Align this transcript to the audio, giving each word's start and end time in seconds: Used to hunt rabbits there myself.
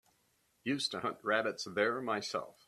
Used 0.63 0.89
to 0.93 1.01
hunt 1.01 1.17
rabbits 1.23 1.65
there 1.65 2.01
myself. 2.01 2.57